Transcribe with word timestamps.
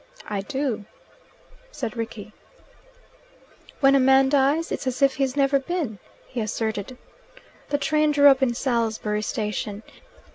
"I 0.27 0.41
do," 0.41 0.85
said 1.71 1.95
Rickie. 1.95 2.33
"When 3.81 3.93
a 3.93 3.99
man 3.99 4.29
dies, 4.29 4.71
it's 4.71 4.87
as 4.87 5.03
if 5.03 5.17
he's 5.17 5.35
never 5.35 5.59
been," 5.59 5.99
he 6.25 6.41
asserted. 6.41 6.97
The 7.69 7.77
train 7.77 8.09
drew 8.09 8.27
up 8.27 8.41
in 8.41 8.55
Salisbury 8.55 9.21
station. 9.21 9.83